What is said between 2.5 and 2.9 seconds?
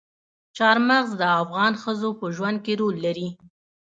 کې